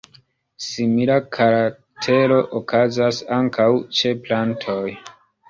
Simila 0.67 1.17
karaktero 1.37 2.39
okazas 2.61 3.21
ankaŭ 3.37 3.69
ĉe 4.01 4.17
plantoj. 4.27 4.83